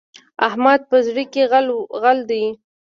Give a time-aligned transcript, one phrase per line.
[0.47, 1.43] احمد په زړه کې
[2.03, 2.43] غل دی.